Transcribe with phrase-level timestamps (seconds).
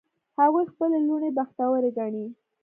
[0.39, 2.25] هغوی خپلې لوڼې بختوری ګڼي